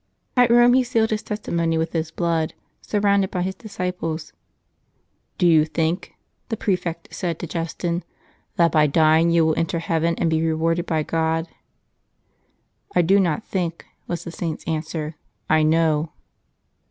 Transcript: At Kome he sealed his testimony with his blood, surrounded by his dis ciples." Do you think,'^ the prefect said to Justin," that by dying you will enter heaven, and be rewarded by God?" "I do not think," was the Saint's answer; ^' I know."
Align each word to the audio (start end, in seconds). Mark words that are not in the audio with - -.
At 0.35 0.49
Kome 0.49 0.75
he 0.75 0.83
sealed 0.83 1.11
his 1.11 1.21
testimony 1.21 1.77
with 1.77 1.93
his 1.93 2.09
blood, 2.09 2.55
surrounded 2.81 3.29
by 3.29 3.43
his 3.43 3.53
dis 3.53 3.77
ciples." 3.77 4.31
Do 5.37 5.45
you 5.45 5.63
think,'^ 5.63 6.13
the 6.49 6.57
prefect 6.57 7.09
said 7.11 7.37
to 7.37 7.45
Justin," 7.45 8.03
that 8.55 8.71
by 8.71 8.87
dying 8.87 9.29
you 9.29 9.45
will 9.45 9.59
enter 9.59 9.77
heaven, 9.77 10.15
and 10.17 10.27
be 10.27 10.41
rewarded 10.43 10.87
by 10.87 11.03
God?" 11.03 11.49
"I 12.95 13.03
do 13.03 13.19
not 13.19 13.43
think," 13.43 13.85
was 14.07 14.23
the 14.23 14.31
Saint's 14.31 14.63
answer; 14.65 15.17
^' 15.19 15.21
I 15.51 15.61
know." 15.61 16.11